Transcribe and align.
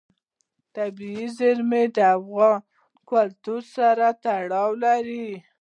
طبیعي 0.75 1.27
زیرمې 1.37 1.83
د 1.95 1.97
افغان 2.15 2.57
کلتور 3.09 3.61
سره 3.75 4.07
تړاو 4.23 4.71
لري. 4.83 5.27